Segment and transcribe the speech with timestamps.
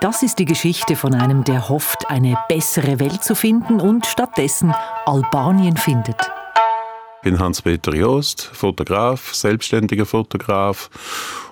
[0.00, 4.72] Das ist die Geschichte von einem, der hofft, eine bessere Welt zu finden und stattdessen
[5.06, 6.20] Albanien findet.
[7.16, 10.88] Ich bin Hans-Peter Joost, Fotograf, selbstständiger Fotograf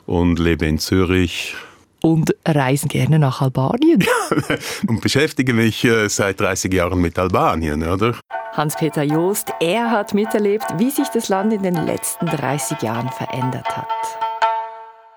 [0.06, 1.56] und lebe in Zürich.
[2.02, 4.04] Und reisen gerne nach Albanien.
[4.86, 8.14] und beschäftige mich äh, seit 30 Jahren mit Albanien, oder?
[8.52, 13.76] Hans-Peter Joost, er hat miterlebt, wie sich das Land in den letzten 30 Jahren verändert
[13.76, 13.88] hat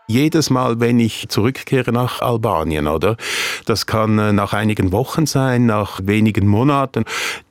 [0.10, 3.16] jedes Mal, wenn ich zurückkehre nach Albanien, oder?
[3.66, 7.06] Das kann äh, nach einigen Wochen sein, nach wenigen Monaten.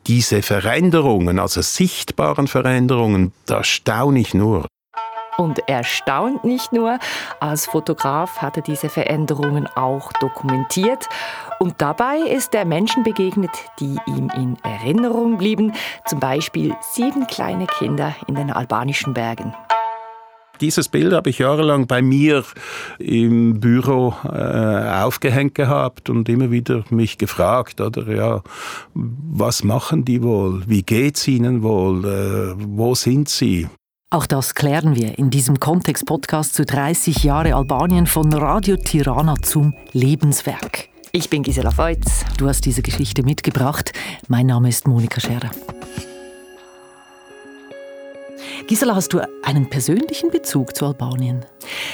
[0.07, 4.67] Diese Veränderungen, also sichtbaren Veränderungen, da staune ich nur.
[5.37, 6.99] Und er staunt nicht nur,
[7.39, 11.09] als Fotograf hat er diese Veränderungen auch dokumentiert.
[11.61, 15.75] Und dabei ist er Menschen begegnet, die ihm in Erinnerung blieben,
[16.07, 19.55] zum Beispiel sieben kleine Kinder in den albanischen Bergen.
[20.61, 22.45] Dieses Bild habe ich jahrelang bei mir
[22.99, 28.43] im Büro äh, aufgehängt gehabt und immer wieder mich gefragt, oder ja,
[28.95, 30.63] was machen die wohl?
[30.67, 32.05] Wie geht's ihnen wohl?
[32.05, 33.69] Äh, wo sind sie?
[34.11, 39.75] Auch das klären wir in diesem Kontext-Podcast zu 30 Jahre Albanien von Radio Tirana zum
[39.93, 40.89] Lebenswerk.
[41.13, 42.25] Ich bin Gisela Feutz.
[42.39, 43.93] Du hast diese Geschichte mitgebracht.
[44.29, 45.51] Mein Name ist Monika Scherer.
[48.67, 51.45] Gisela, hast du einen persönlichen Bezug zu Albanien?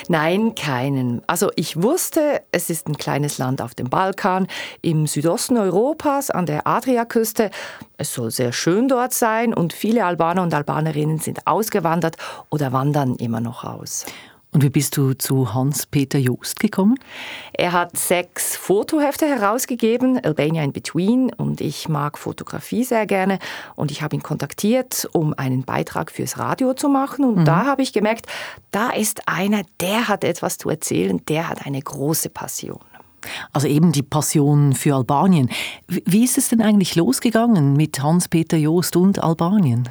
[0.09, 1.23] Nein, keinen.
[1.27, 4.47] Also ich wusste, es ist ein kleines Land auf dem Balkan,
[4.83, 7.51] im Südosten Europas, an der Adriaküste.
[7.97, 12.17] Es soll sehr schön dort sein und viele Albaner und Albanerinnen sind ausgewandert
[12.51, 14.06] oder wandern immer noch aus.
[14.55, 16.95] Und wie bist du zu Hans-Peter Joost gekommen?
[17.55, 23.41] Er hat sechs Fotohefte herausgegeben, Albania in Between, und ich mag Fotografie sehr gerne.
[23.75, 27.25] Und ich habe ihn kontaktiert, um einen Beitrag fürs Radio zu machen.
[27.25, 27.45] Und mhm.
[27.45, 28.27] da habe ich gemerkt,
[28.71, 32.79] da ist einer, der hat etwas zu erzählen, der hat eine große Passion.
[33.53, 35.51] Also eben die Passion für Albanien.
[35.89, 39.89] Wie ist es denn eigentlich losgegangen mit Hans-Peter Joost und Albanien?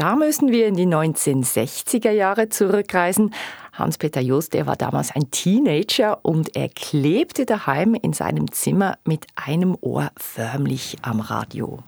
[0.00, 3.34] Da müssen wir in die 1960er Jahre zurückreisen.
[3.74, 9.26] Hans-Peter Just, der war damals ein Teenager und er klebte daheim in seinem Zimmer mit
[9.36, 11.80] einem Ohr förmlich am Radio.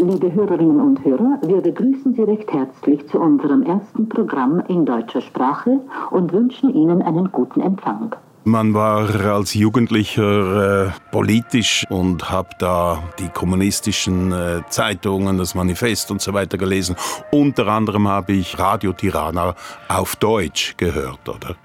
[0.00, 5.20] Liebe Hörerinnen und Hörer, wir begrüßen Sie recht herzlich zu unserem ersten Programm in deutscher
[5.20, 8.16] Sprache und wünschen Ihnen einen guten Empfang.
[8.48, 16.12] Man war als Jugendlicher äh, politisch und habe da die kommunistischen äh, Zeitungen, das Manifest
[16.12, 16.94] und so weiter gelesen.
[17.32, 19.56] Unter anderem habe ich Radio Tirana
[19.88, 21.56] auf Deutsch gehört, oder?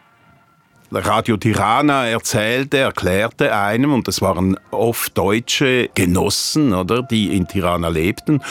[0.93, 7.87] Radio Tirana erzählte, erklärte einem, und das waren oft deutsche Genossen, oder, die in Tirana
[7.87, 8.41] lebten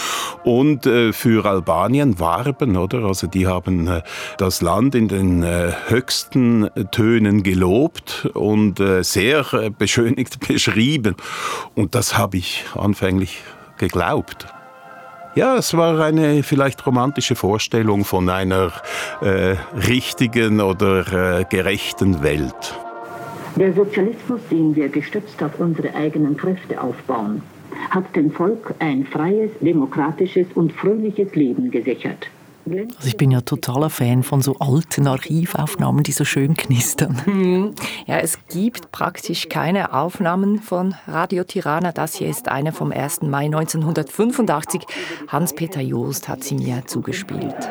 [0.45, 3.05] und äh, für Albanien warben, oder?
[3.05, 4.03] Also die haben äh,
[4.39, 11.17] das Land in den äh, höchsten Tönen gelobt und äh, sehr äh, beschönigt beschrieben.
[11.75, 13.43] Und das habe ich anfänglich
[13.77, 14.47] geglaubt.
[15.37, 18.73] Ja, es war eine vielleicht romantische Vorstellung von einer
[19.21, 19.55] äh,
[19.87, 22.77] richtigen oder äh, gerechten Welt.
[23.55, 27.43] Der Sozialismus, den wir gestützt auf unsere eigenen Kräfte aufbauen,
[27.91, 32.29] hat dem Volk ein freies, demokratisches und fröhliches Leben gesichert.
[32.78, 37.20] Also ich bin ja totaler Fan von so alten Archivaufnahmen, die so schön knistern.
[37.31, 37.75] Hm.
[38.06, 41.92] Ja, es gibt praktisch keine Aufnahmen von Radio Tirana.
[41.92, 43.22] Das hier ist eine vom 1.
[43.22, 44.82] Mai 1985.
[45.28, 47.70] Hans-Peter Joost hat sie mir zugespielt.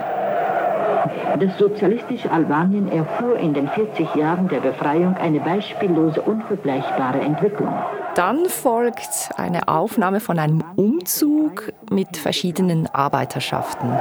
[1.39, 7.73] Das sozialistische Albanien erfuhr in den 40 Jahren der Befreiung eine beispiellose, unvergleichbare Entwicklung.
[8.15, 13.97] Dann folgt eine Aufnahme von einem Umzug mit verschiedenen Arbeiterschaften.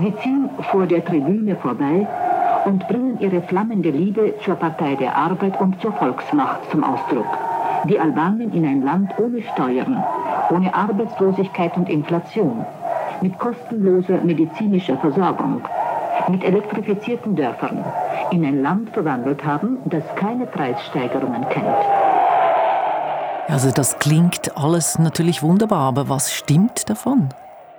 [0.00, 2.06] Sie ziehen vor der Tribüne vorbei
[2.64, 7.26] und bringen ihre flammende Liebe zur Partei der Arbeit und zur Volksmacht zum Ausdruck.
[7.88, 10.02] Die Albanien in ein Land ohne Steuern,
[10.50, 12.64] ohne Arbeitslosigkeit und Inflation,
[13.22, 15.62] mit kostenloser medizinischer Versorgung,
[16.28, 17.84] mit elektrifizierten Dörfern,
[18.30, 21.66] in ein Land verwandelt haben, das keine Preissteigerungen kennt.
[23.48, 27.30] Also das klingt alles natürlich wunderbar, aber was stimmt davon?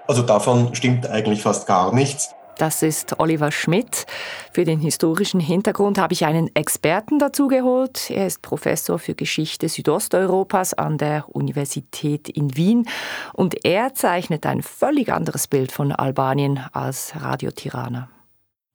[0.09, 2.33] Also davon stimmt eigentlich fast gar nichts.
[2.57, 4.07] Das ist Oliver Schmidt.
[4.51, 8.09] Für den historischen Hintergrund habe ich einen Experten dazu geholt.
[8.09, 12.87] Er ist Professor für Geschichte Südosteuropas an der Universität in Wien
[13.33, 18.09] und er zeichnet ein völlig anderes Bild von Albanien als Radio Tirana.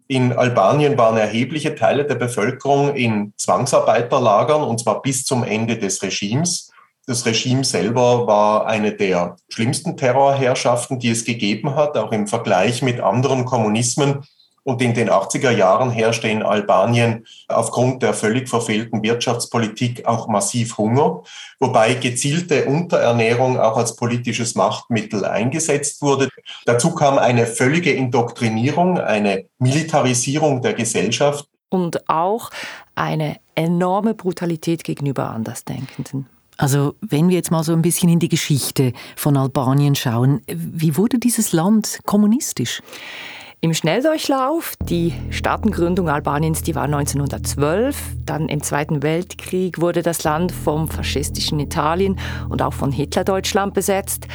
[0.06, 6.00] In Albanien waren erhebliche Teile der Bevölkerung in Zwangsarbeiterlagern und zwar bis zum Ende des
[6.00, 6.70] Regimes.
[7.06, 12.80] Das Regime selber war eine der schlimmsten Terrorherrschaften, die es gegeben hat, auch im Vergleich
[12.80, 14.24] mit anderen Kommunismen
[14.66, 20.78] Und in den 80er Jahren herrschte in Albanien aufgrund der völlig verfehlten Wirtschaftspolitik auch massiv
[20.78, 21.22] Hunger,
[21.60, 26.30] wobei gezielte Unterernährung auch als politisches Machtmittel eingesetzt wurde.
[26.64, 31.46] Dazu kam eine völlige Indoktrinierung, eine Militarisierung der Gesellschaft.
[31.68, 32.48] Und auch
[32.94, 36.26] eine enorme Brutalität gegenüber Andersdenkenden.
[36.56, 40.96] Also wenn wir jetzt mal so ein bisschen in die Geschichte von Albanien schauen, wie
[40.96, 42.80] wurde dieses Land kommunistisch?
[43.64, 47.96] Im Schnelldurchlauf, die Staatengründung Albaniens, die war 1912.
[48.26, 52.18] Dann im Zweiten Weltkrieg wurde das Land vom faschistischen Italien
[52.50, 54.28] und auch von Hitlerdeutschland besetzt.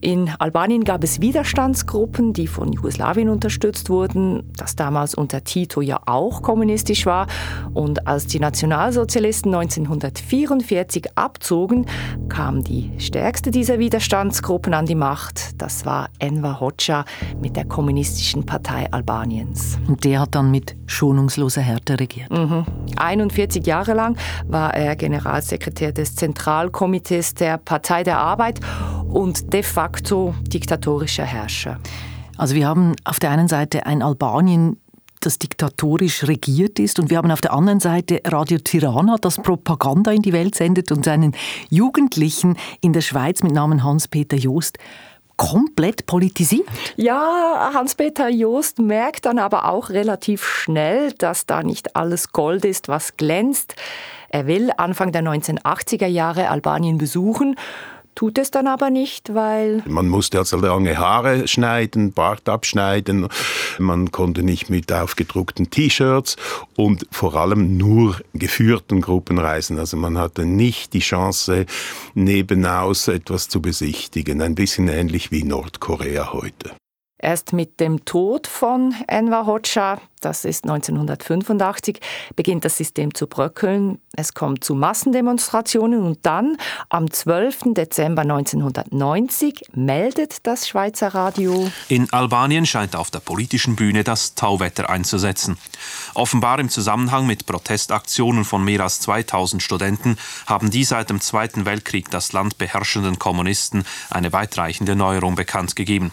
[0.00, 6.00] In Albanien gab es Widerstandsgruppen, die von Jugoslawien unterstützt wurden, das damals unter Tito ja
[6.06, 7.26] auch kommunistisch war.
[7.74, 11.86] Und als die Nationalsozialisten 1944 abzogen,
[12.28, 15.60] kam die stärkste dieser Widerstandsgruppen an die Macht.
[15.60, 17.04] Das war Enver Hoxha
[17.40, 19.78] mit der Kommunistischen Partei Albaniens.
[19.88, 22.30] Und der hat dann mit schonungsloser Härte regiert.
[22.30, 22.64] Mhm.
[22.96, 24.16] 41 Jahre lang
[24.46, 28.60] war er Generalsekretär des Zentralkomitees der Partei der Arbeit
[29.08, 31.78] und de facto diktatorischer Herrscher.
[32.36, 34.78] Also wir haben auf der einen Seite ein Albanien,
[35.20, 40.12] das diktatorisch regiert ist und wir haben auf der anderen Seite Radio Tirana, das Propaganda
[40.12, 41.34] in die Welt sendet und seinen
[41.70, 44.78] Jugendlichen in der Schweiz mit Namen Hans-Peter Joost
[45.36, 46.68] komplett politisiert.
[46.96, 52.88] Ja, Hans-Peter Joost merkt dann aber auch relativ schnell, dass da nicht alles Gold ist,
[52.88, 53.74] was glänzt.
[54.28, 57.56] Er will Anfang der 1980er Jahre Albanien besuchen
[58.18, 59.80] tut es dann aber nicht, weil...
[59.86, 63.28] Man musste also lange Haare schneiden, Bart abschneiden,
[63.78, 66.34] man konnte nicht mit aufgedruckten T-Shirts
[66.74, 69.78] und vor allem nur geführten Gruppen reisen.
[69.78, 71.66] Also man hatte nicht die Chance,
[72.14, 74.42] nebenaus etwas zu besichtigen.
[74.42, 76.72] Ein bisschen ähnlich wie Nordkorea heute.
[77.20, 81.98] Erst mit dem Tod von Enver Hoxha, das ist 1985,
[82.36, 83.98] beginnt das System zu bröckeln.
[84.16, 86.56] Es kommt zu Massendemonstrationen und dann,
[86.88, 87.74] am 12.
[87.74, 91.68] Dezember 1990, meldet das Schweizer Radio.
[91.88, 95.58] In Albanien scheint auf der politischen Bühne das Tauwetter einzusetzen.
[96.14, 101.64] Offenbar im Zusammenhang mit Protestaktionen von mehr als 2000 Studenten haben die seit dem Zweiten
[101.64, 106.12] Weltkrieg das Land beherrschenden Kommunisten eine weitreichende Neuerung bekannt gegeben.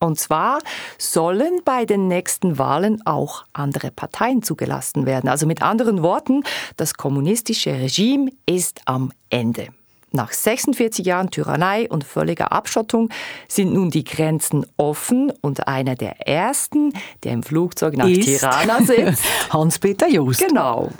[0.00, 0.58] Und zwar
[0.98, 5.28] sollen bei den nächsten Wahlen auch andere Parteien zugelassen werden.
[5.28, 6.42] Also mit anderen Worten,
[6.76, 9.68] das kommunistische Regime ist am Ende.
[10.14, 13.10] Nach 46 Jahren Tyrannei und völliger Abschottung
[13.48, 16.92] sind nun die Grenzen offen und einer der ersten,
[17.24, 20.46] der im Flugzeug nach ist Tirana sitzt, Hans-Peter Just.
[20.46, 20.90] Genau.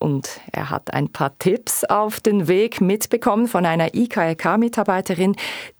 [0.00, 5.36] Und er hat ein paar Tipps auf den Weg mitbekommen von einer IKRK-Mitarbeiterin,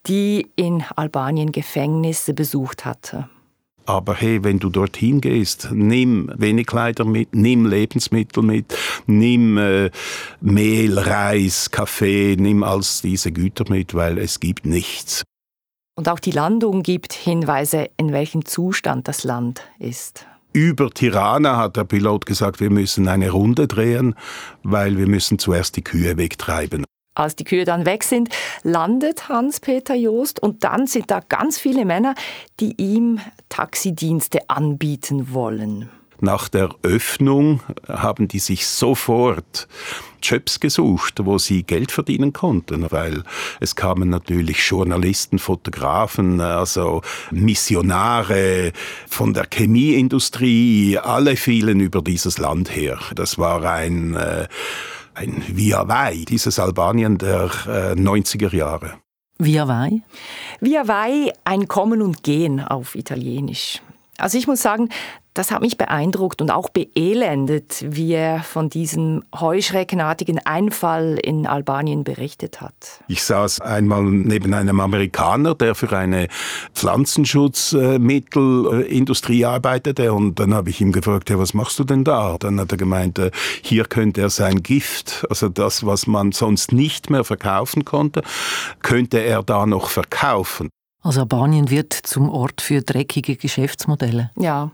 [0.07, 3.31] die in Albanien Gefängnisse besucht hatte.
[3.87, 8.77] Aber hey, wenn du dorthin gehst, nimm wenig Kleider mit, nimm Lebensmittel mit,
[9.07, 9.91] nimm äh,
[10.41, 15.25] Mehl, Reis, Kaffee, nimm all diese Güter mit, weil es gibt nichts.
[15.97, 21.77] Und auch die Landung gibt Hinweise, in welchem Zustand das Land ist über Tirana hat
[21.77, 24.15] der Pilot gesagt, wir müssen eine Runde drehen,
[24.63, 26.85] weil wir müssen zuerst die Kühe wegtreiben.
[27.15, 28.31] Als die Kühe dann weg sind,
[28.63, 32.15] landet Hans-Peter Joost und dann sind da ganz viele Männer,
[32.61, 35.91] die ihm Taxidienste anbieten wollen.
[36.21, 39.69] Nach der Öffnung haben die sich sofort
[40.23, 43.23] Jobs gesucht, wo sie Geld verdienen konnten, weil
[43.61, 48.73] es kamen natürlich Journalisten, Fotografen, also Missionare
[49.09, 52.99] von der Chemieindustrie, alle fielen über dieses Land her.
[53.15, 54.47] Das war ein, äh,
[55.15, 58.95] ein Via Vai, dieses Albanien der äh, 90er Jahre.
[59.39, 60.03] Via Vai?
[60.61, 63.81] Via Vai, ein Kommen und Gehen auf Italienisch.
[64.19, 64.91] Also ich muss sagen,
[65.35, 72.05] das hat mich beeindruckt und auch beelendet, wie er von diesem heuschreckenartigen Einfall in Albanien
[72.05, 72.75] berichtet hat.
[73.07, 76.27] Ich saß einmal neben einem Amerikaner, der für eine
[76.75, 82.37] Pflanzenschutzmittelindustrie arbeitete und dann habe ich ihm gefragt, ja, was machst du denn da?
[82.39, 83.31] Dann hat er gemeint, äh,
[83.63, 88.23] hier könnte er sein Gift, also das, was man sonst nicht mehr verkaufen konnte,
[88.83, 90.71] könnte er da noch verkaufen.
[91.03, 94.31] Also Albanien wird zum Ort für dreckige Geschäftsmodelle.
[94.39, 94.71] Ja,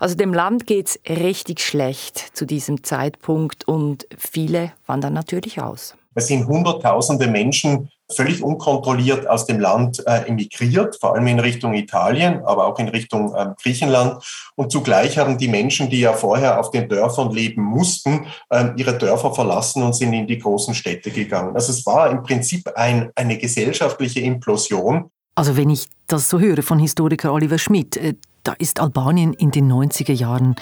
[0.00, 5.94] also dem Land geht es richtig schlecht zu diesem Zeitpunkt und viele wandern natürlich aus.
[6.14, 11.74] Es sind Hunderttausende Menschen völlig unkontrolliert aus dem Land äh, emigriert, vor allem in Richtung
[11.74, 14.24] Italien, aber auch in Richtung äh, Griechenland.
[14.56, 18.96] Und zugleich haben die Menschen, die ja vorher auf den Dörfern leben mussten, äh, ihre
[18.96, 21.54] Dörfer verlassen und sind in die großen Städte gegangen.
[21.54, 25.10] Also es war im Prinzip ein, eine gesellschaftliche Implosion.
[25.38, 29.52] Also wenn ich das so höre von Historiker Oliver Schmidt, äh, da ist Albanien in
[29.52, 30.56] den 90er Jahren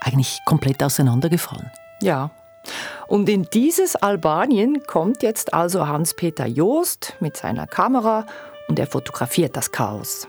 [0.00, 1.68] eigentlich komplett auseinandergefallen.
[2.00, 2.30] Ja.
[3.08, 8.24] Und in dieses Albanien kommt jetzt also Hans-Peter Joost mit seiner Kamera
[8.68, 10.28] und er fotografiert das Chaos.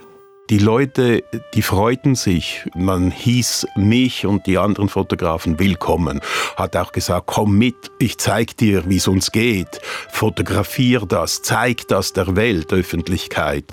[0.50, 2.66] Die Leute, die freuten sich.
[2.76, 6.22] Man hieß mich und die anderen Fotografen willkommen.
[6.58, 9.80] Hat auch gesagt, komm mit, ich zeig dir, wie es uns geht.
[10.10, 13.66] Fotografier das, zeig das der Weltöffentlichkeit.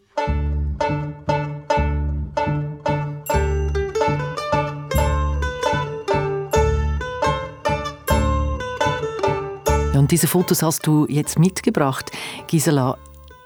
[10.08, 12.10] Und diese Fotos hast du jetzt mitgebracht,
[12.46, 12.96] Gisela,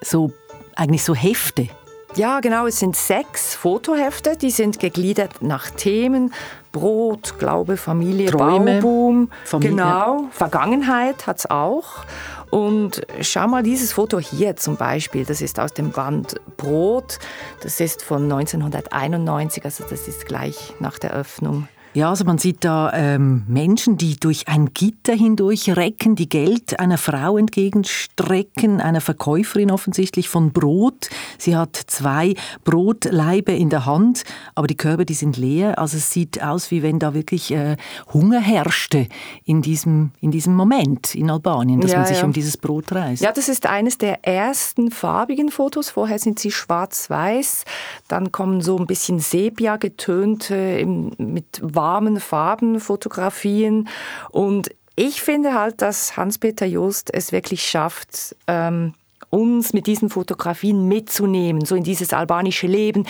[0.01, 0.31] so
[0.77, 1.67] eigentlich so Hefte.
[2.15, 6.33] Ja, genau, es sind sechs Fotohefte, die sind gegliedert nach Themen.
[6.71, 9.71] Brot, Glaube, Familie, Träume, Bauboom, Familie.
[9.73, 12.05] genau, Vergangenheit hat es auch.
[12.51, 17.19] Und schau mal dieses Foto hier zum Beispiel, das ist aus dem Band Brot,
[17.61, 22.65] das ist von 1991, also das ist gleich nach der Öffnung ja, also man sieht
[22.65, 29.03] da ähm, Menschen, die durch ein Gitter hindurch recken, die Geld einer Frau entgegenstrecken, einer
[29.03, 31.11] Verkäuferin offensichtlich von Brot.
[31.37, 32.35] Sie hat zwei
[32.65, 35.79] Brotlaibe in der Hand, aber die Körbe, die sind leer.
[35.79, 37.77] Also es sieht aus, wie wenn da wirklich äh,
[38.15, 39.07] Hunger herrschte
[39.45, 42.25] in diesem, in diesem Moment in Albanien, dass ja, man sich ja.
[42.25, 43.23] um dieses Brot reißt.
[43.23, 45.91] Ja, das ist eines der ersten farbigen Fotos.
[45.91, 47.65] Vorher sind sie schwarz-weiß.
[48.09, 53.89] Dann kommen so ein bisschen Sepia getönte mit warmen Farben fotografieren.
[54.31, 58.95] Und ich finde halt, dass Hans-Peter Just es wirklich schafft, ähm,
[59.31, 63.07] uns mit diesen Fotografien mitzunehmen, so in dieses albanische Leben.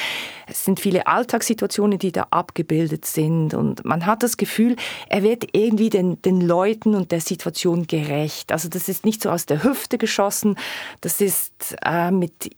[0.46, 4.76] Es sind viele Alltagssituationen, die da abgebildet sind und man hat das Gefühl,
[5.08, 8.52] er wird irgendwie den, den Leuten und der Situation gerecht.
[8.52, 10.56] Also das ist nicht so aus der Hüfte geschossen,
[11.00, 12.54] das ist äh, mit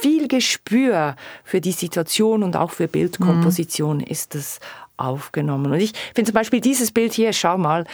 [0.00, 4.04] viel Gespür für die Situation und auch für Bildkomposition mhm.
[4.04, 4.60] ist das
[4.98, 5.72] aufgenommen.
[5.72, 7.84] Und ich finde zum Beispiel dieses Bild hier, schau mal,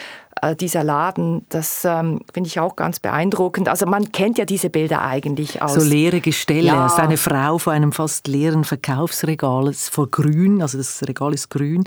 [0.43, 3.69] äh, dieser Laden, das ähm, finde ich auch ganz beeindruckend.
[3.69, 5.75] Also man kennt ja diese Bilder eigentlich aus.
[5.75, 6.67] So leere Gestelle.
[6.67, 6.87] Ja.
[6.87, 11.85] Ist eine Frau vor einem fast leeren Verkaufsregal, vor grün, also das Regal ist grün.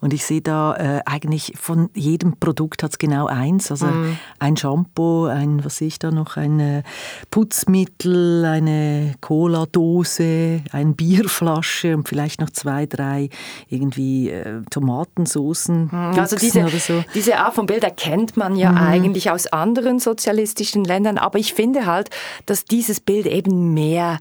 [0.00, 3.70] Und ich sehe da äh, eigentlich von jedem Produkt hat es genau eins.
[3.70, 4.18] Also mm.
[4.38, 6.82] ein Shampoo, ein, was sehe ich da noch, ein äh,
[7.30, 13.30] Putzmittel, eine Cola-Dose, eine Bierflasche und vielleicht noch zwei, drei
[13.68, 15.90] irgendwie äh, Tomatensoßen.
[15.90, 16.18] Mhm.
[16.18, 17.04] Also diese, so.
[17.14, 18.78] diese Art von Bilder kennt man ja mhm.
[18.78, 22.10] eigentlich aus anderen sozialistischen Ländern, aber ich finde halt,
[22.46, 24.18] dass dieses Bild eben mehr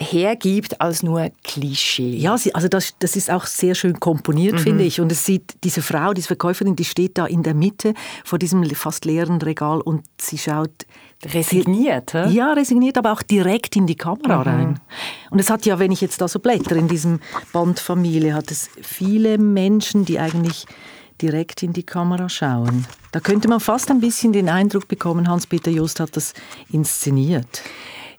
[0.00, 2.16] hergibt als nur Klischee.
[2.16, 4.58] Ja, also das, das ist auch sehr schön komponiert, mhm.
[4.58, 5.00] finde ich.
[5.00, 7.94] Und es sieht, diese Frau, diese Verkäuferin, die steht da in der Mitte
[8.24, 10.86] vor diesem fast leeren Regal und sie schaut
[11.24, 12.12] resigniert.
[12.12, 12.36] He?
[12.36, 14.42] Ja, resigniert, aber auch direkt in die Kamera mhm.
[14.42, 14.80] rein.
[15.30, 17.18] Und es hat ja, wenn ich jetzt da so blätter in diesem
[17.52, 20.66] Band Familie, hat es viele Menschen, die eigentlich
[21.22, 22.86] direkt in die Kamera schauen.
[23.12, 26.34] Da könnte man fast ein bisschen den Eindruck bekommen, Hans-Peter Just hat das
[26.70, 27.62] inszeniert.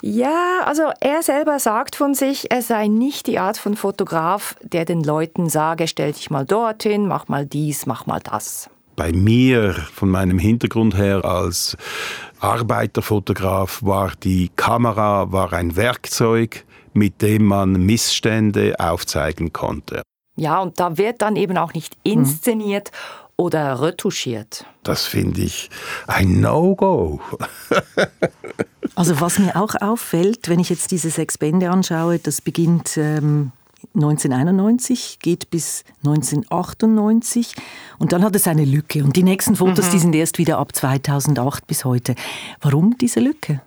[0.02, 4.86] Ja, also er selber sagt von sich, er sei nicht die Art von Fotograf, der
[4.86, 8.70] den Leuten sage, stell dich mal dorthin, mach mal dies, mach mal das.
[8.96, 11.76] Bei mir, von meinem Hintergrund her als
[12.40, 20.02] Arbeiterfotograf, war die Kamera war ein Werkzeug, mit dem man Missstände aufzeigen konnte.
[20.40, 22.14] Ja, und da wird dann eben auch nicht mhm.
[22.14, 23.34] inszeniert mhm.
[23.36, 24.66] oder retuschiert.
[24.84, 25.70] Das finde ich
[26.08, 27.20] ein No-Go.
[28.96, 33.52] also was mir auch auffällt, wenn ich jetzt diese sechs Bände anschaue, das beginnt ähm,
[33.96, 37.56] 1991, geht bis 1998
[37.98, 39.04] und dann hat es eine Lücke.
[39.04, 39.92] Und die nächsten Fotos, mhm.
[39.92, 42.16] die sind erst wieder ab 2008 bis heute.
[42.62, 43.62] Warum diese Lücke?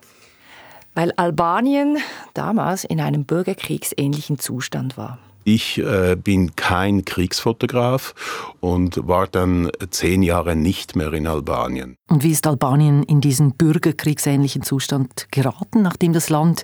[0.95, 1.97] Weil Albanien
[2.33, 5.19] damals in einem bürgerkriegsähnlichen Zustand war.
[5.43, 8.13] Ich äh, bin kein Kriegsfotograf
[8.59, 11.97] und war dann zehn Jahre nicht mehr in Albanien.
[12.09, 16.63] Und wie ist Albanien in diesen bürgerkriegsähnlichen Zustand geraten, nachdem das Land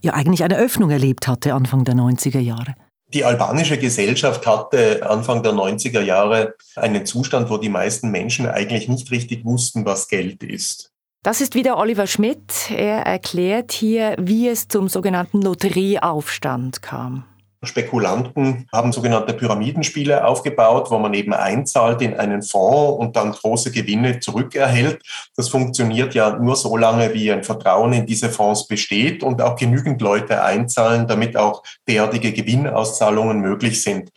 [0.00, 2.74] ja eigentlich eine Öffnung erlebt hatte Anfang der 90er Jahre?
[3.14, 8.88] Die albanische Gesellschaft hatte Anfang der 90er Jahre einen Zustand, wo die meisten Menschen eigentlich
[8.88, 10.92] nicht richtig wussten, was Geld ist.
[11.22, 12.70] Das ist wieder Oliver Schmidt.
[12.70, 17.24] Er erklärt hier, wie es zum sogenannten Lotterieaufstand kam.
[17.64, 23.70] Spekulanten haben sogenannte Pyramidenspiele aufgebaut, wo man eben einzahlt in einen Fonds und dann große
[23.70, 25.02] Gewinne zurückerhält.
[25.36, 29.56] Das funktioniert ja nur so lange, wie ein Vertrauen in diese Fonds besteht und auch
[29.56, 34.10] genügend Leute einzahlen, damit auch derartige Gewinnauszahlungen möglich sind.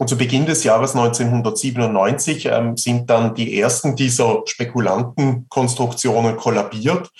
[0.00, 7.10] Und zu Beginn des Jahres 1997 ähm, sind dann die ersten dieser Spekulantenkonstruktionen kollabiert.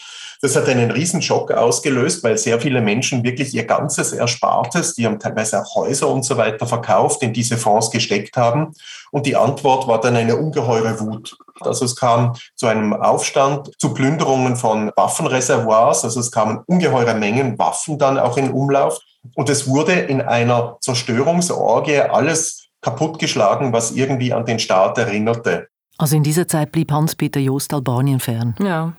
[0.43, 5.05] Das hat einen riesen Schock ausgelöst, weil sehr viele Menschen wirklich ihr ganzes Erspartes, die
[5.05, 8.73] haben teilweise auch Häuser und so weiter verkauft, in diese Fonds gesteckt haben.
[9.11, 11.37] Und die Antwort war dann eine ungeheure Wut.
[11.61, 16.05] Also es kam zu einem Aufstand, zu Plünderungen von Waffenreservoirs.
[16.05, 18.99] Also es kamen ungeheure Mengen Waffen dann auch in Umlauf.
[19.35, 25.69] Und es wurde in einer Zerstörungsorgie alles kaputtgeschlagen, was irgendwie an den Staat erinnerte.
[25.99, 28.55] Also in dieser Zeit blieb Hans-Peter Joost Albanien fern.
[28.59, 28.95] Ja.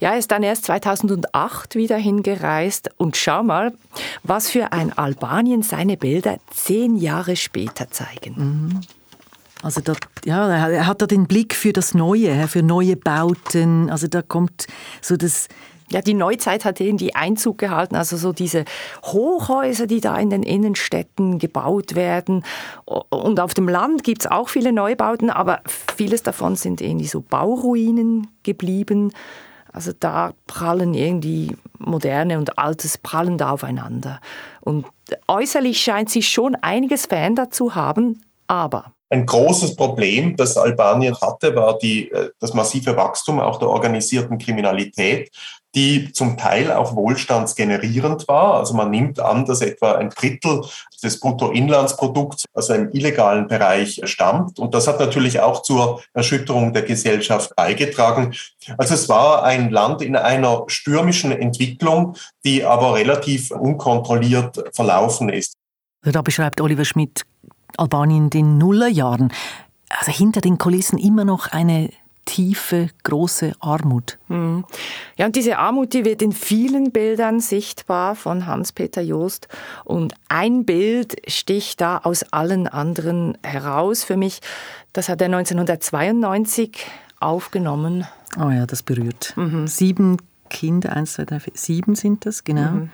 [0.00, 3.72] Ja, er ist dann erst 2008 wieder hingereist und schau mal,
[4.22, 8.34] was für ein Albanien seine Bilder zehn Jahre später zeigen.
[8.36, 8.80] Mhm.
[9.62, 9.94] Also da,
[10.24, 13.90] ja, er hat da den Blick für das Neue, für neue Bauten.
[13.90, 14.68] Also da kommt
[15.02, 15.48] so das
[15.90, 18.64] ja, die Neuzeit hat irgendwie Einzug gehalten, also so diese
[19.04, 22.44] Hochhäuser, die da in den Innenstädten gebaut werden.
[22.84, 25.62] Und auf dem Land gibt es auch viele Neubauten, aber
[25.96, 29.12] vieles davon sind irgendwie so Bauruinen geblieben.
[29.78, 34.18] Also da prallen irgendwie moderne und altes prallen da aufeinander.
[34.60, 34.86] Und
[35.28, 41.54] äußerlich scheint sich schon einiges verändert zu haben, aber ein großes Problem, das Albanien hatte,
[41.56, 45.30] war die, äh, das massive Wachstum auch der organisierten Kriminalität
[45.74, 48.54] die zum Teil auch wohlstandsgenerierend war.
[48.54, 50.64] Also man nimmt an, dass etwa ein Drittel
[51.02, 54.58] des Bruttoinlandsprodukts aus einem illegalen Bereich stammt.
[54.58, 58.34] Und das hat natürlich auch zur Erschütterung der Gesellschaft beigetragen.
[58.78, 65.52] Also es war ein Land in einer stürmischen Entwicklung, die aber relativ unkontrolliert verlaufen ist.
[66.02, 67.22] Da beschreibt Oliver Schmidt
[67.78, 69.32] Albanien in den Nullerjahren.
[69.88, 71.90] Also hinter den Kulissen immer noch eine
[72.28, 74.18] tiefe, große Armut.
[74.28, 74.64] Mhm.
[75.16, 79.48] Ja, und diese Armut, die wird in vielen Bildern sichtbar von Hans-Peter Joost.
[79.84, 84.40] Und ein Bild sticht da aus allen anderen heraus für mich.
[84.92, 86.86] Das hat er 1992
[87.18, 88.06] aufgenommen.
[88.38, 89.32] Oh ja, das berührt.
[89.36, 89.66] Mhm.
[89.66, 90.18] Sieben
[90.50, 92.90] Kinder, eins, zwei, drei, vier, sieben sind das, genau, mhm.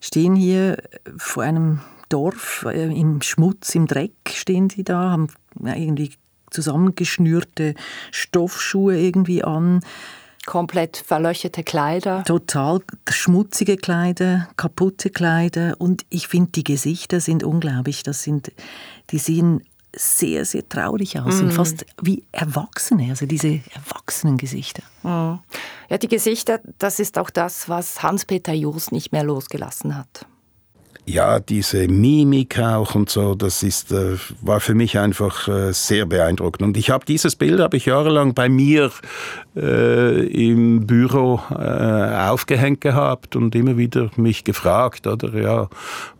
[0.00, 0.78] stehen hier
[1.16, 5.28] vor einem Dorf äh, im Schmutz, im Dreck stehen sie da, haben
[5.62, 6.12] irgendwie
[6.50, 7.74] zusammengeschnürte
[8.10, 9.80] Stoffschuhe irgendwie an.
[10.46, 12.24] Komplett verlöcherte Kleider.
[12.24, 12.80] Total
[13.10, 15.74] schmutzige Kleider, kaputte Kleider.
[15.78, 18.02] Und ich finde, die Gesichter sind unglaublich.
[18.02, 18.52] Das sind,
[19.10, 19.62] die sehen
[19.94, 21.42] sehr, sehr traurig aus.
[21.42, 21.44] Mm.
[21.44, 24.82] Und fast wie Erwachsene, also diese erwachsenen Gesichter.
[25.02, 25.40] Mm.
[25.90, 30.26] Ja, die Gesichter, das ist auch das, was Hans-Peter Joos nicht mehr losgelassen hat
[31.08, 36.06] ja, diese Mimik auch und so, das ist, äh, war für mich einfach äh, sehr
[36.06, 36.62] beeindruckend.
[36.62, 38.90] Und ich habe dieses Bild habe ich jahrelang bei mir
[39.56, 45.68] äh, im Büro äh, aufgehängt gehabt und immer wieder mich gefragt, oder ja,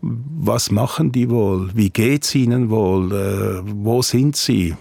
[0.01, 1.69] was machen die wohl?
[1.73, 3.11] Wie geht's ihnen wohl?
[3.11, 4.75] Äh, wo sind sie?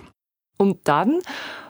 [0.57, 1.21] Und dann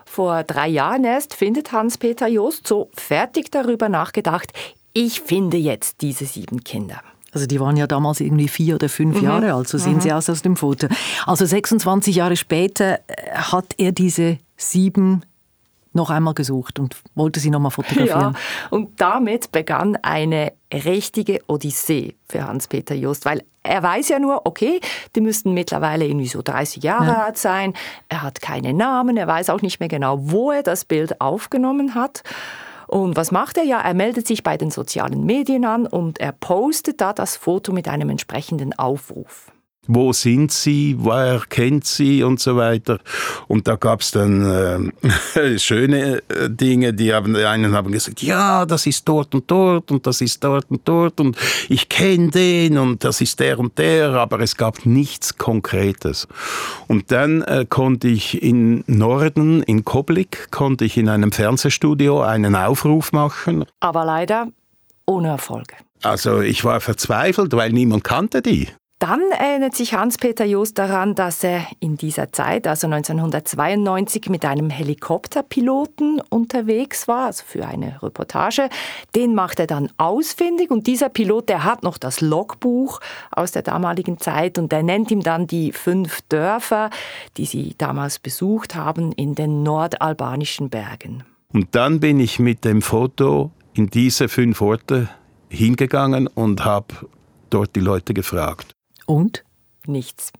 [0.05, 4.53] vor drei Jahren erst findet Hans-Peter Jost so fertig darüber nachgedacht,
[4.93, 7.01] ich finde jetzt diese sieben Kinder.
[7.33, 9.23] Also die waren ja damals irgendwie vier oder fünf mhm.
[9.23, 10.01] Jahre alt, so sehen mhm.
[10.01, 10.87] sie aus aus dem Foto.
[11.25, 15.23] Also 26 Jahre später äh, hat er diese sieben
[15.93, 18.33] noch einmal gesucht und wollte sie noch mal fotografieren.
[18.33, 18.39] Ja,
[18.69, 24.79] und damit begann eine richtige Odyssee für Hans-Peter Just, weil er weiß ja nur, okay,
[25.15, 27.23] die müssten mittlerweile irgendwie so 30 Jahre ja.
[27.25, 27.73] alt sein.
[28.07, 31.95] Er hat keine Namen, er weiß auch nicht mehr genau, wo er das Bild aufgenommen
[31.95, 32.23] hat.
[32.89, 33.79] Und was macht er ja?
[33.79, 37.87] Er meldet sich bei den sozialen Medien an und er postet da das Foto mit
[37.87, 39.51] einem entsprechenden Aufruf
[39.89, 42.99] wo sind sie, wer kennt sie und so weiter.
[43.47, 44.93] Und da gab es dann
[45.35, 49.49] äh, schöne äh, Dinge, die haben, die einen haben gesagt, ja, das ist dort und
[49.49, 51.35] dort und das ist dort und dort und
[51.69, 56.27] ich kenne den und das ist der und der, aber es gab nichts Konkretes.
[56.87, 62.55] Und dann äh, konnte ich in Norden, in Koblik, konnte ich in einem Fernsehstudio einen
[62.55, 63.65] Aufruf machen.
[63.79, 64.49] Aber leider
[65.07, 65.73] ohne Erfolge.
[66.03, 68.67] Also ich war verzweifelt, weil niemand kannte die.
[68.99, 74.69] Dann erinnert sich Hans-Peter Jost daran, dass er in dieser Zeit, also 1992, mit einem
[74.69, 78.67] Helikopterpiloten unterwegs war, also für eine Reportage.
[79.15, 82.99] Den macht er dann ausfindig und dieser Pilot, der hat noch das Logbuch
[83.31, 86.89] aus der damaligen Zeit und er nennt ihm dann die fünf Dörfer,
[87.37, 91.23] die sie damals besucht haben in den nordalbanischen Bergen.
[91.53, 95.07] Und dann bin ich mit dem Foto in diese fünf Orte
[95.47, 97.07] hingegangen und habe
[97.49, 98.75] dort die Leute gefragt.
[99.09, 99.43] Und?
[99.87, 100.31] Nichts.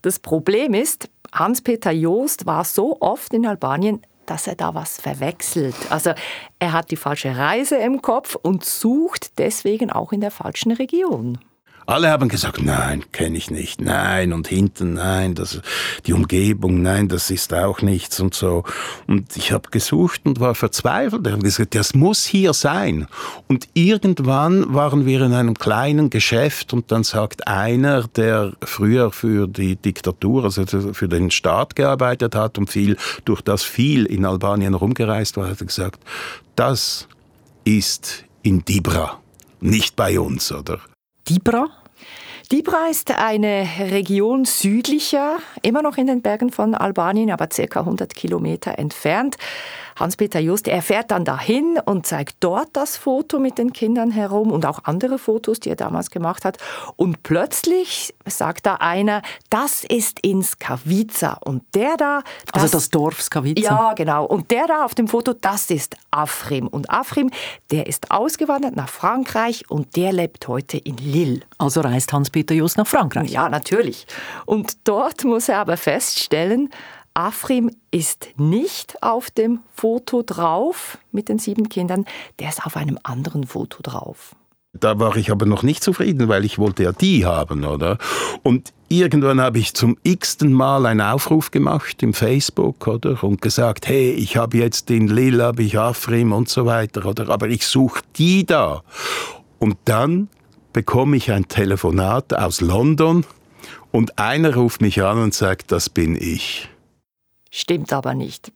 [0.00, 5.74] Das Problem ist, Hans-Peter Joost war so oft in Albanien, dass er da was verwechselt.
[5.90, 6.14] Also
[6.58, 11.38] er hat die falsche Reise im Kopf und sucht deswegen auch in der falschen Region.
[11.90, 15.60] Alle haben gesagt, nein, kenne ich nicht, nein, und hinten, nein, das,
[16.06, 18.62] die Umgebung, nein, das ist auch nichts und so.
[19.08, 21.26] Und ich habe gesucht und war verzweifelt.
[21.26, 23.08] Ich habe gesagt, das muss hier sein.
[23.48, 29.48] Und irgendwann waren wir in einem kleinen Geschäft und dann sagt einer, der früher für
[29.48, 34.74] die Diktatur, also für den Staat gearbeitet hat und viel, durch das viel in Albanien
[34.74, 35.98] rumgereist war, hat gesagt,
[36.54, 37.08] das
[37.64, 39.18] ist in Dibra,
[39.58, 40.78] nicht bei uns, oder?
[41.28, 41.79] Dibra?
[42.52, 48.12] Dibra ist eine Region südlicher, immer noch in den Bergen von Albanien, aber circa 100
[48.12, 49.36] Kilometer entfernt.
[49.96, 54.50] Hans-Peter Just, er fährt dann dahin und zeigt dort das Foto mit den Kindern herum
[54.50, 56.58] und auch andere Fotos, die er damals gemacht hat.
[56.96, 61.38] Und plötzlich sagt da einer, das ist in Skavica.
[61.44, 62.22] Und der da...
[62.52, 63.60] Das, also das Dorf Skavica.
[63.60, 64.24] Ja, genau.
[64.24, 66.66] Und der da auf dem Foto, das ist Afrim.
[66.66, 67.30] Und Afrim,
[67.70, 71.40] der ist ausgewandert nach Frankreich und der lebt heute in Lille.
[71.58, 73.30] Also reist Hans-Peter Just nach Frankreich?
[73.30, 74.06] Ja, natürlich.
[74.46, 76.70] Und dort muss er aber feststellen,
[77.14, 82.04] Afrim ist nicht auf dem Foto drauf mit den sieben Kindern,
[82.38, 84.34] der ist auf einem anderen Foto drauf.
[84.72, 87.98] Da war ich aber noch nicht zufrieden, weil ich wollte ja die haben, oder?
[88.44, 93.22] Und irgendwann habe ich zum x-ten Mal einen Aufruf gemacht im Facebook, oder?
[93.24, 97.30] Und gesagt, hey, ich habe jetzt in Lille, habe ich Afrim und so weiter, oder?
[97.30, 98.84] Aber ich suche die da.
[99.58, 100.28] Und dann
[100.72, 103.26] bekomme ich ein Telefonat aus London
[103.90, 106.68] und einer ruft mich an und sagt, das bin ich.
[107.50, 108.52] Stimmt aber nicht.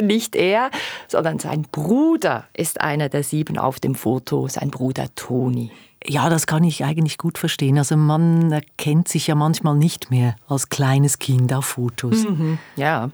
[0.00, 0.70] Nicht er,
[1.08, 5.72] sondern sein Bruder ist einer der sieben auf dem Foto, sein Bruder Toni.
[6.06, 7.76] Ja, das kann ich eigentlich gut verstehen.
[7.76, 12.24] Also man erkennt sich ja manchmal nicht mehr als kleines Kind auf Fotos.
[12.24, 13.10] Mhm, ja,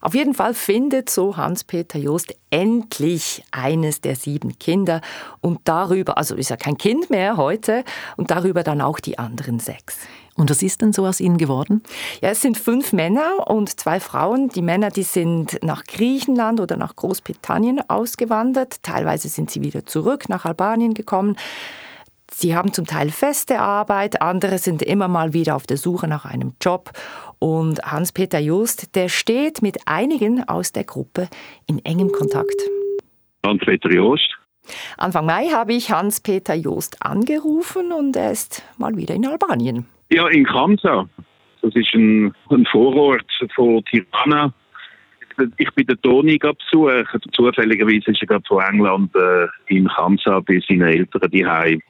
[0.00, 5.00] auf jeden Fall findet so Hans-Peter Jost endlich eines der sieben Kinder
[5.40, 7.84] und darüber, also ist er kein Kind mehr heute,
[8.16, 9.98] und darüber dann auch die anderen sechs.
[10.40, 11.82] Und was ist denn so aus ihnen geworden?
[12.22, 14.48] Ja, es sind fünf Männer und zwei Frauen.
[14.48, 18.82] Die Männer, die sind nach Griechenland oder nach Großbritannien ausgewandert.
[18.82, 21.36] Teilweise sind sie wieder zurück nach Albanien gekommen.
[22.32, 26.24] Sie haben zum Teil feste Arbeit, andere sind immer mal wieder auf der Suche nach
[26.24, 26.90] einem Job.
[27.38, 31.28] Und Hans-Peter Just, der steht mit einigen aus der Gruppe
[31.66, 32.56] in engem Kontakt.
[33.44, 34.38] Hans-Peter Just.
[34.96, 39.84] Anfang Mai habe ich Hans-Peter Just angerufen und er ist mal wieder in Albanien.
[40.12, 41.08] Ja, in Kamsa.
[41.62, 44.52] Das ist ein, ein Vorort von Tirana.
[45.56, 47.06] Ich bin den Toni besuchen.
[47.32, 51.80] Zufälligerweise ist er gerade von England äh, in Kamsa bei seinen Eltern daheim.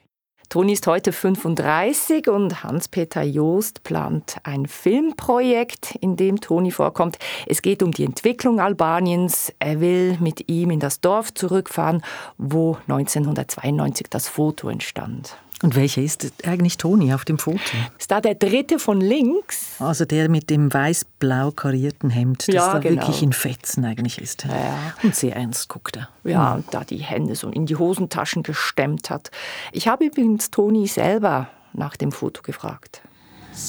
[0.51, 7.17] Toni ist heute 35 und Hans-Peter Joost plant ein Filmprojekt, in dem Toni vorkommt.
[7.47, 9.55] Es geht um die Entwicklung Albaniens.
[9.59, 12.03] Er will mit ihm in das Dorf zurückfahren,
[12.37, 15.37] wo 1992 das Foto entstand.
[15.61, 17.59] Und welcher ist eigentlich Toni auf dem Foto?
[17.99, 19.75] Ist da der dritte von links?
[19.79, 23.01] Also der mit dem weiß-blau karierten Hemd, das ja, da genau.
[23.01, 24.45] wirklich in Fetzen eigentlich ist.
[24.45, 24.93] Ja.
[25.03, 26.09] Und sehr ernst guckt er.
[26.23, 29.29] Ja, und da die Hände so in die Hosentaschen gestemmt hat.
[29.71, 33.01] Ich habe übrigens Toni selber nach dem Foto gefragt.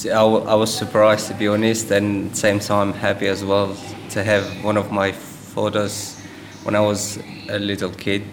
[0.05, 3.75] I, I was surprised to be honest and at the same time happy as well
[4.13, 5.13] to have one of my
[5.53, 6.15] photos
[6.63, 8.23] when I was a little kid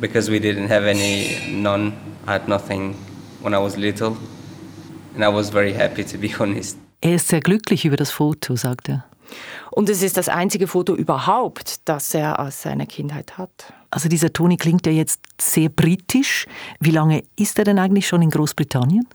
[0.00, 1.92] because we didn't have any none
[2.28, 2.94] I had nothing
[3.40, 4.14] when I was little
[5.14, 6.76] and I was very happy to be honest.
[7.00, 9.04] Er ist sehr glücklich über das Foto, sagt er.
[9.70, 13.72] Und es ist das einzige Foto überhaupt, das er aus seiner Kindheit hat.
[13.90, 16.46] Also dieser Toni klingt ja jetzt sehr britisch.
[16.80, 19.08] Wie lange ist er denn eigentlich schon in Großbritannien?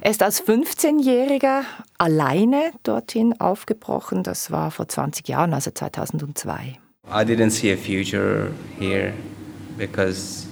[0.00, 1.62] Er ist als 15-Jähriger
[1.98, 4.22] alleine dorthin aufgebrochen.
[4.22, 6.78] Das war vor 20 Jahren, also 2002.
[7.08, 9.12] I didn't see a future here
[9.76, 10.43] because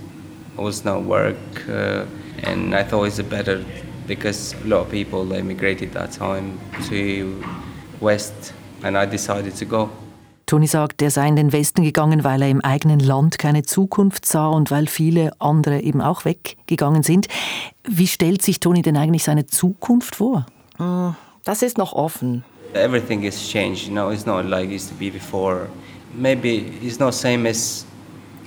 [0.56, 1.36] was no work,
[1.68, 2.04] uh,
[2.42, 3.64] and I thought it's better
[4.06, 7.42] because a lot of people emigrated that time to
[8.00, 9.88] West, and I decided to go.
[10.46, 14.26] Toni sagt, er sei in den Westen gegangen, weil er im eigenen Land keine Zukunft
[14.26, 17.28] sah und weil viele andere eben auch weggegangen sind.
[17.84, 20.44] Wie stellt sich Toni denn eigentlich seine Zukunft vor?
[20.76, 22.44] Hm, das ist noch offen.
[22.74, 25.68] Everything has changed, you know, it's not like it used to be before.
[26.14, 27.86] Maybe it's not same as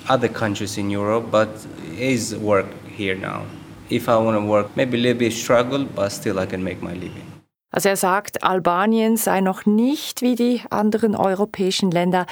[0.09, 1.49] other countries in Europe, but
[1.97, 3.43] is work here now.
[3.89, 6.81] If I want to work, maybe a little bit struggle, but still I can make
[6.81, 7.35] my living.
[7.71, 12.25] Also er sagt, Albanien sei noch nicht wie die anderen europäischen Länder.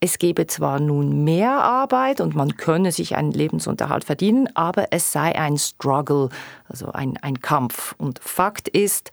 [0.00, 5.12] Es gebe zwar nun mehr Arbeit und man könne sich einen Lebensunterhalt verdienen, aber es
[5.12, 6.28] sei ein Struggle,
[6.68, 7.94] also ein, ein Kampf.
[7.98, 9.12] Und Fakt ist,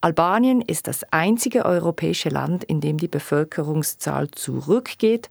[0.00, 5.28] Albanien ist das einzige europäische Land, in dem die Bevölkerungszahl zurückgeht.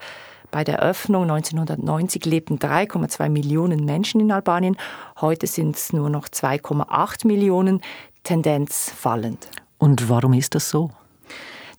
[0.51, 4.77] Bei der Öffnung 1990 lebten 3,2 Millionen Menschen in Albanien.
[5.19, 7.81] Heute sind es nur noch 2,8 Millionen.
[8.23, 9.49] Tendenz fallend.
[9.77, 10.91] Und warum ist das so?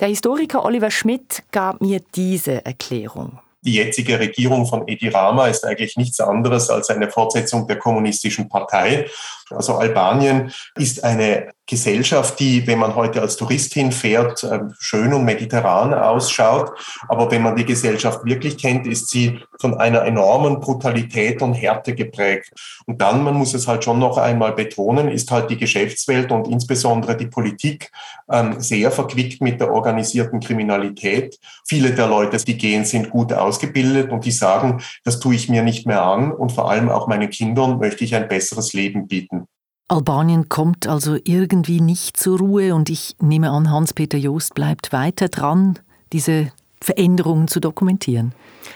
[0.00, 3.40] Der Historiker Oliver Schmidt gab mir diese Erklärung.
[3.62, 8.48] Die jetzige Regierung von Edi Rama ist eigentlich nichts anderes als eine Fortsetzung der kommunistischen
[8.48, 9.11] Partei.
[9.50, 15.24] Also Albanien ist eine Gesellschaft, die, wenn man heute als Tourist hinfährt, ähm, schön und
[15.24, 16.70] mediterran ausschaut.
[17.09, 21.94] Aber wenn man die Gesellschaft wirklich kennt, ist sie von einer enormen Brutalität und Härte
[21.94, 22.52] geprägt.
[22.87, 26.48] Und dann, man muss es halt schon noch einmal betonen, ist halt die Geschäftswelt und
[26.48, 27.90] insbesondere die Politik
[28.33, 31.38] ähm, sehr verquickt mit der organisierten Kriminalität.
[31.66, 35.62] Viele der Leute, die gehen, sind gut ausgebildet und die sagen, das tue ich mir
[35.62, 39.46] nicht mehr an und vor allem auch meinen Kindern möchte ich ein besseres Leben bieten.
[39.88, 45.29] Albanien kommt also irgendwie nicht zur Ruhe und ich nehme an, Hans-Peter Joost bleibt weiter
[45.29, 45.79] dran,
[46.12, 48.33] diese Veränderungen zu dokumentieren.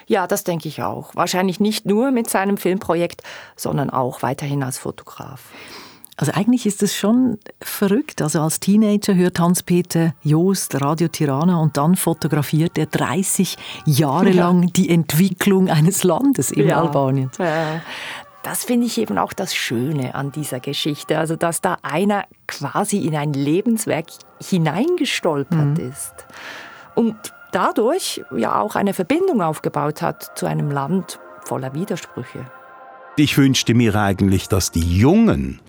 [0.06, 1.14] Ja, das denke ich auch.
[1.14, 3.22] Wahrscheinlich nicht nur mit seinem Filmprojekt,
[3.56, 5.50] sondern auch weiterhin als Fotograf.
[6.16, 8.20] Also eigentlich ist es schon verrückt.
[8.20, 14.44] Also als Teenager hört Hans-Peter Joost Radio Tirana und dann fotografiert er 30 Jahre ja.
[14.44, 16.80] lang die Entwicklung eines Landes in ja.
[16.80, 17.30] Albanien.
[18.42, 21.18] Das finde ich eben auch das Schöne an dieser Geschichte.
[21.18, 24.06] Also, dass da einer quasi in ein Lebenswerk
[24.42, 25.90] hineingestolpert mhm.
[25.90, 26.14] ist
[26.94, 27.16] und
[27.52, 32.46] dadurch ja auch eine Verbindung aufgebaut hat zu einem Land voller Widersprüche.
[33.16, 35.60] Ich wünschte mir eigentlich, dass die Jungen,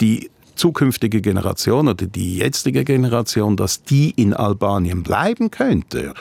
[0.00, 6.12] die zukünftige Generation oder die jetzige Generation, dass die in Albanien bleiben könnte.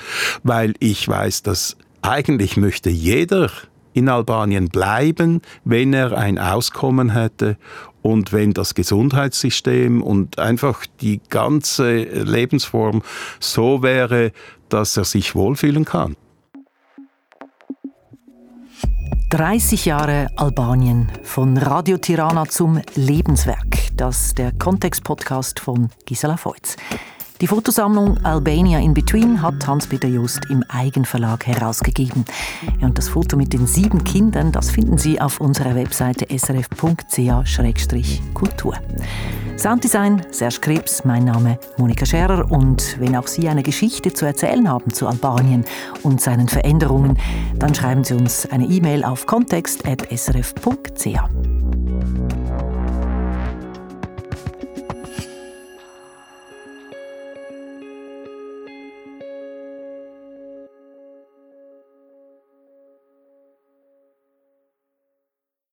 [0.44, 3.52] Weil ich weiß, dass eigentlich möchte jeder
[3.94, 7.58] in Albanien bleiben, wenn er ein Auskommen hätte
[8.02, 13.02] und wenn das Gesundheitssystem und einfach die ganze Lebensform
[13.40, 14.32] so wäre,
[14.70, 16.16] dass er sich wohlfühlen kann.
[19.30, 23.96] 30 Jahre Albanien von Radio Tirana zum Lebenswerk.
[23.96, 26.78] Das der Kontext-Podcast von Gisela Feutz.
[27.42, 32.26] Die Fotosammlung Albania in Between hat Hans-Peter Just im Eigenverlag herausgegeben.
[32.82, 36.74] Und das Foto mit den sieben Kindern, das finden Sie auf unserer Webseite srf.ch-kultur.
[39.58, 44.68] Sounddesign Serge Krebs, mein Name Monika Scherer und wenn auch Sie eine Geschichte zu erzählen
[44.68, 45.64] haben zu Albanien
[46.04, 47.18] und seinen Veränderungen,
[47.56, 51.20] dann schreiben Sie uns eine E-Mail auf kontext.srf.ch.